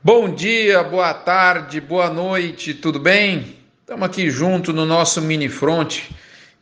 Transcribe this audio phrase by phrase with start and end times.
[0.00, 3.56] Bom dia, boa tarde, boa noite, tudo bem?
[3.80, 6.02] Estamos aqui junto no nosso mini front,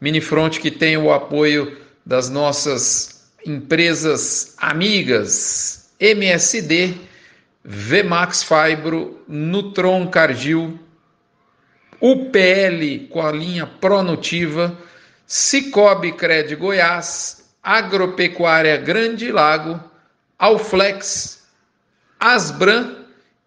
[0.00, 1.76] mini front que tem o apoio
[2.06, 6.94] das nossas empresas amigas MSD,
[7.64, 10.78] Vmax Fibro, Nutron Cardil,
[12.00, 14.78] UPL com a linha Pronutiva,
[15.26, 19.80] Cicobi Cred Goiás, Agropecuária Grande Lago,
[20.38, 21.42] Alflex,
[22.20, 22.93] Asbran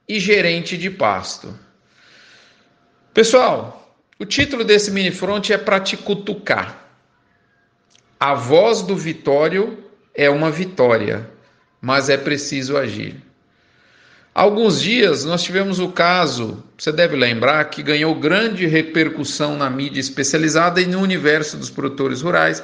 [0.08, 1.54] e gerente de pasto.
[3.14, 6.86] Pessoal, o título desse mini front é para te cutucar.
[8.20, 11.30] A voz do Vitório é uma vitória,
[11.82, 13.16] mas é preciso agir.
[14.34, 19.68] Há alguns dias nós tivemos o caso, você deve lembrar, que ganhou grande repercussão na
[19.68, 22.64] mídia especializada e no universo dos produtores rurais,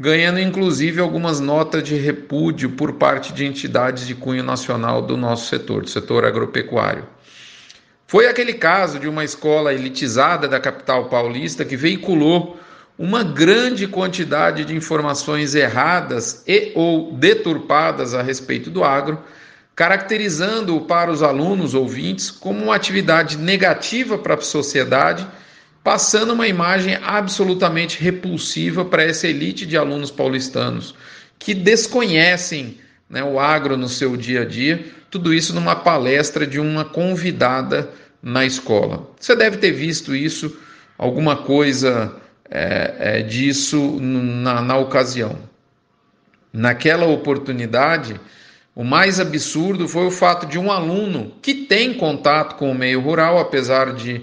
[0.00, 5.48] ganhando inclusive algumas notas de repúdio por parte de entidades de cunho nacional do nosso
[5.48, 7.04] setor, do setor agropecuário.
[8.06, 12.58] Foi aquele caso de uma escola elitizada da capital paulista que veiculou
[12.96, 19.22] uma grande quantidade de informações erradas e ou deturpadas a respeito do agro,
[19.74, 25.26] caracterizando-o para os alunos ouvintes como uma atividade negativa para a sociedade
[25.88, 30.94] passando uma imagem absolutamente repulsiva para essa elite de alunos paulistanos
[31.38, 32.76] que desconhecem
[33.08, 37.88] né, o agro no seu dia a dia, tudo isso numa palestra de uma convidada
[38.22, 39.10] na escola.
[39.18, 40.58] Você deve ter visto isso,
[40.98, 42.14] alguma coisa
[42.50, 45.38] é, é, disso na, na ocasião.
[46.52, 48.20] Naquela oportunidade,
[48.74, 53.00] o mais absurdo foi o fato de um aluno que tem contato com o meio
[53.00, 54.20] rural, apesar de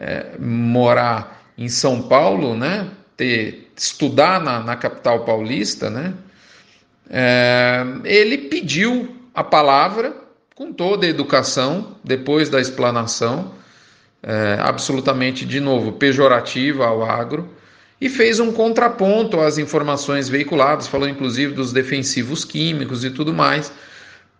[0.00, 6.14] é, morar em São Paulo, né, ter, estudar na, na capital paulista, né,
[7.10, 10.14] é, ele pediu a palavra
[10.54, 13.54] com toda a educação, depois da explanação,
[14.22, 17.48] é, absolutamente, de novo, pejorativa ao agro,
[18.00, 23.70] e fez um contraponto às informações veiculadas, falou inclusive dos defensivos químicos e tudo mais.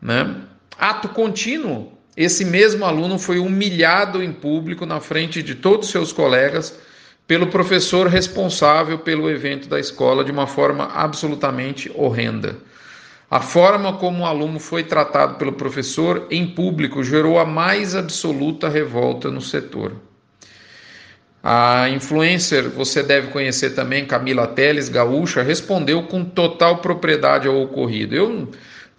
[0.00, 0.36] Né?
[0.78, 6.78] Ato contínuo esse mesmo aluno foi humilhado em público na frente de todos seus colegas
[7.26, 12.56] pelo professor responsável pelo evento da escola de uma forma absolutamente horrenda.
[13.31, 18.69] A forma como o aluno foi tratado pelo professor em público gerou a mais absoluta
[18.69, 19.92] revolta no setor.
[21.42, 28.15] A influencer, você deve conhecer também, Camila Teles, gaúcha, respondeu com total propriedade ao ocorrido.
[28.16, 28.48] Eu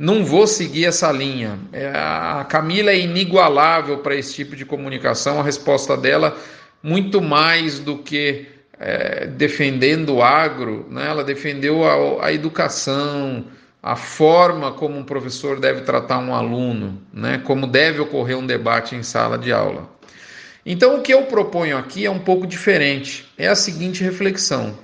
[0.01, 1.59] não vou seguir essa linha.
[1.71, 6.35] É, a Camila é inigualável para esse tipo de comunicação, a resposta dela,
[6.81, 8.47] muito mais do que
[8.79, 11.07] é, defendendo o agro, né?
[11.07, 13.45] ela defendeu a, a, educação,
[13.83, 17.39] a forma como um professor deve tratar um aluno, né?
[17.45, 19.87] como deve ocorrer um debate em sala de aula.
[20.65, 23.31] Então, o que eu proponho aqui é um pouco diferente.
[23.37, 24.75] É a seguinte reflexão.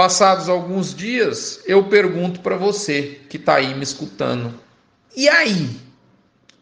[0.00, 4.58] Passados alguns dias, eu pergunto para você que está aí me escutando:
[5.14, 5.78] e aí?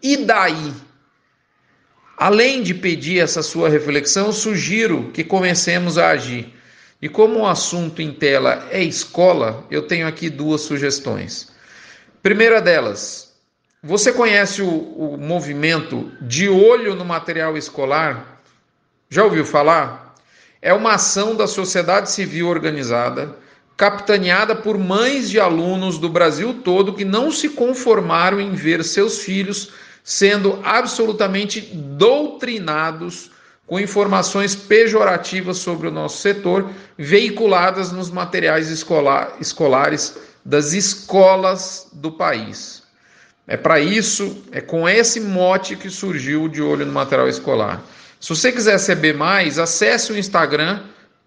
[0.02, 0.74] E daí?
[2.16, 6.52] Além de pedir essa sua reflexão, sugiro que comecemos a agir.
[7.00, 11.52] E como o assunto em tela é escola, eu tenho aqui duas sugestões.
[12.20, 13.32] Primeira delas,
[13.80, 18.42] você conhece o, o movimento de olho no material escolar?
[19.08, 20.07] Já ouviu falar?
[20.60, 23.36] É uma ação da sociedade civil organizada,
[23.76, 29.20] capitaneada por mães de alunos do Brasil todo que não se conformaram em ver seus
[29.20, 29.70] filhos
[30.08, 33.30] sendo absolutamente doutrinados
[33.66, 42.10] com informações pejorativas sobre o nosso setor, veiculadas nos materiais escolar, escolares das escolas do
[42.10, 42.82] país.
[43.46, 47.82] É para isso, é com esse mote que surgiu De Olho no Material Escolar.
[48.20, 50.82] Se você quiser saber mais, acesse o Instagram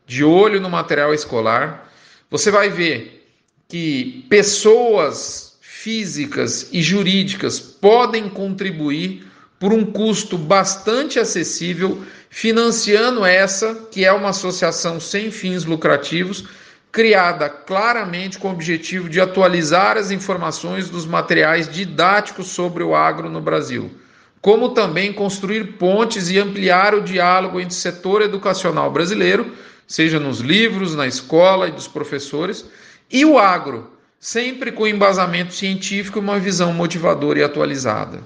[0.05, 1.89] de olho no material escolar.
[2.29, 3.29] Você vai ver
[3.69, 9.25] que pessoas físicas e jurídicas podem contribuir
[9.57, 16.45] por um custo bastante acessível, financiando essa, que é uma associação sem fins lucrativos,
[16.91, 23.29] criada claramente com o objetivo de atualizar as informações dos materiais didáticos sobre o agro
[23.29, 24.00] no Brasil
[24.41, 29.53] como também construir pontes e ampliar o diálogo entre o setor educacional brasileiro,
[29.87, 32.65] seja nos livros, na escola e dos professores,
[33.09, 38.19] e o agro, sempre com embasamento científico e uma visão motivadora e atualizada.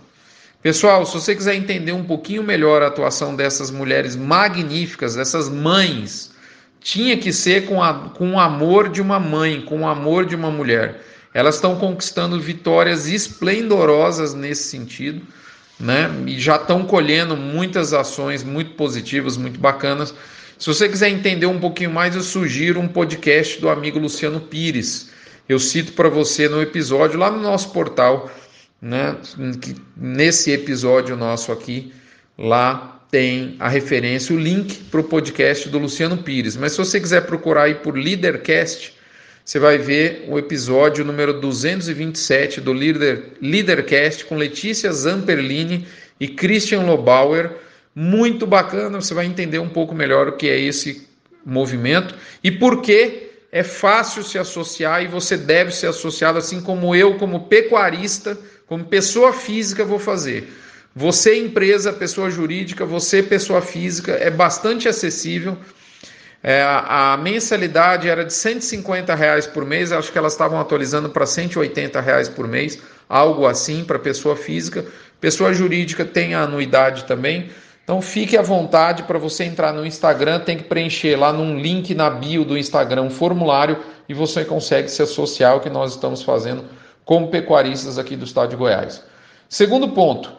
[0.61, 6.31] Pessoal, se você quiser entender um pouquinho melhor a atuação dessas mulheres magníficas, dessas mães,
[6.79, 10.35] tinha que ser com, a, com o amor de uma mãe, com o amor de
[10.35, 11.01] uma mulher.
[11.33, 15.21] Elas estão conquistando vitórias esplendorosas nesse sentido
[15.79, 16.09] né?
[16.27, 20.13] E já estão colhendo muitas ações muito positivas, muito bacanas.
[20.57, 25.09] Se você quiser entender um pouquinho mais, eu sugiro um podcast do amigo Luciano Pires.
[25.47, 28.31] Eu cito para você no episódio lá no nosso portal,
[28.81, 29.15] né?
[29.95, 31.93] Nesse episódio nosso aqui,
[32.37, 36.57] lá tem a referência, o link para o podcast do Luciano Pires.
[36.57, 38.93] Mas se você quiser procurar aí por Leadercast,
[39.45, 45.85] você vai ver o episódio número 227 do Leader, Leadercast com Letícia Zamperlini
[46.19, 47.51] e Christian Lobauer.
[47.93, 51.07] Muito bacana, você vai entender um pouco melhor o que é esse
[51.45, 56.95] movimento e por que é fácil se associar e você deve ser associado, assim como
[56.95, 60.51] eu, como pecuarista, como pessoa física, vou fazer.
[60.95, 65.55] Você, empresa, pessoa jurídica, você, pessoa física, é bastante acessível.
[66.47, 71.25] É, a, mensalidade era de 150 reais por mês, acho que elas estavam atualizando para
[71.25, 74.85] 180 reais por mês, algo assim para pessoa física.
[75.19, 77.49] Pessoa jurídica tem a anuidade também.
[77.83, 81.95] Então fique à vontade para você entrar no Instagram, tem que preencher lá num link
[81.95, 86.21] na bio do Instagram um formulário e você consegue se associar ao que nós estamos
[86.21, 86.65] fazendo
[87.03, 89.03] como pecuaristas aqui do estado de Goiás.
[89.49, 90.31] Segundo ponto,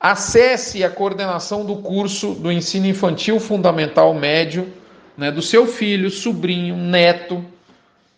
[0.00, 4.72] acesse a coordenação do curso do ensino infantil fundamental médio
[5.16, 7.44] né, do seu filho, sobrinho, neto,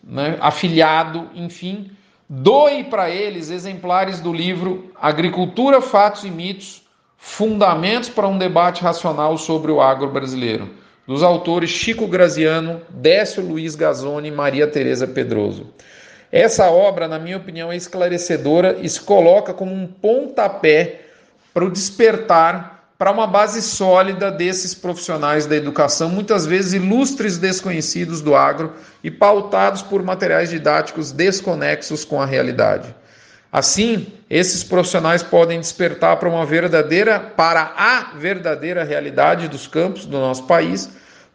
[0.03, 1.91] né, afilhado, enfim,
[2.27, 6.81] doe para eles exemplares do livro Agricultura, Fatos e Mitos:
[7.17, 10.69] Fundamentos para um debate racional sobre o agro brasileiro,
[11.07, 15.67] dos autores Chico Graziano, Décio Luiz Gazzoni e Maria Tereza Pedroso.
[16.31, 21.01] Essa obra, na minha opinião, é esclarecedora e se coloca como um pontapé
[21.51, 28.19] para o despertar para uma base sólida desses profissionais da educação, muitas vezes ilustres desconhecidos
[28.19, 32.93] do agro e pautados por materiais didáticos desconexos com a realidade.
[33.49, 40.19] Assim, esses profissionais podem despertar para uma verdadeira, para a verdadeira realidade dos campos do
[40.19, 40.89] nosso país,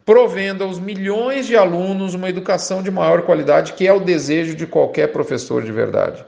[0.05, 4.67] provendo aos milhões de alunos uma educação de maior qualidade, que é o desejo de
[4.67, 6.23] qualquer professor de verdade.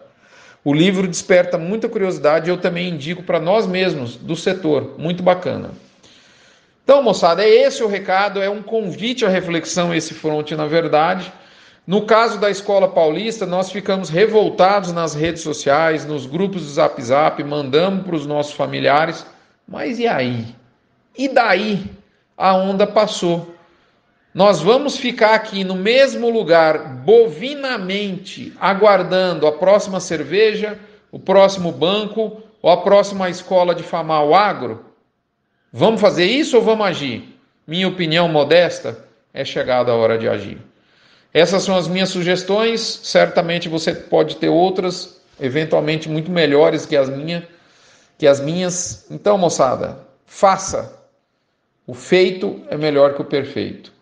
[0.67, 4.97] O livro desperta muita curiosidade eu também indico para nós mesmos do setor.
[4.99, 5.71] Muito bacana.
[6.83, 11.33] Então, moçada, é esse o recado, é um convite à reflexão esse fronte, na verdade.
[11.87, 17.01] No caso da Escola Paulista, nós ficamos revoltados nas redes sociais, nos grupos do Zap
[17.01, 19.25] Zap, mandamos para os nossos familiares.
[19.69, 20.47] Mas e aí?
[21.17, 21.85] E daí?
[22.37, 23.55] A onda passou.
[24.37, 30.79] Nós vamos ficar aqui no mesmo lugar, bovinamente, aguardando a próxima cerveja,
[31.11, 34.85] o próximo banco ou a próxima escola de famar o agro?
[35.73, 37.35] Vamos fazer isso ou vamos agir?
[37.67, 39.03] Minha opinião modesta
[39.33, 40.59] é chegada a hora de agir.
[41.33, 42.83] Essas são as minhas sugestões.
[43.05, 47.43] Certamente você pode ter outras, eventualmente muito melhores que as minhas,
[48.19, 49.07] que as minhas.
[49.11, 50.95] Então, moçada, faça.
[51.87, 53.96] O feito é melhor que o perfeito.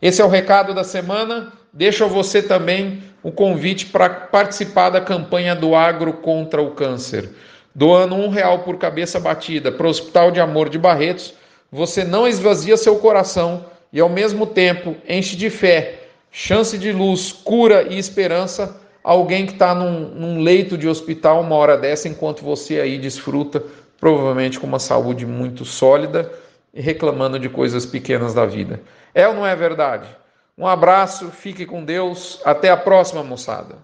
[0.00, 1.52] Esse é o recado da semana.
[1.72, 7.30] Deixo a você também o convite para participar da campanha do Agro contra o Câncer.
[7.74, 11.34] Doando um real por cabeça batida para o Hospital de Amor de Barretos,
[11.70, 17.32] você não esvazia seu coração e, ao mesmo tempo, enche de fé, chance de luz,
[17.32, 22.42] cura e esperança alguém que está num, num, leito de hospital uma hora dessa, enquanto
[22.42, 23.62] você aí desfruta,
[24.00, 26.28] provavelmente com uma saúde muito sólida
[26.76, 28.82] e reclamando de coisas pequenas da vida.
[29.14, 30.14] É ou não é verdade?
[30.58, 33.76] Um abraço, fique com Deus, até a próxima, moçada.